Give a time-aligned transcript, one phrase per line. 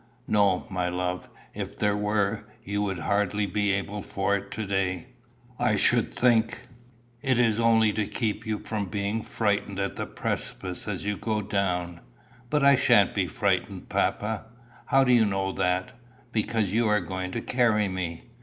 [0.27, 1.29] "No, my love.
[1.53, 5.09] If there were, you would hardly be able for it to day,
[5.59, 6.61] I should think.
[7.21, 11.43] It is only to keep you from being frightened at the precipice as you go
[11.43, 11.99] down."
[12.49, 14.45] "But I sha'n't be frightened, papa."
[14.87, 15.91] "How do you know that?"
[16.31, 18.23] "Because you are going to carry me."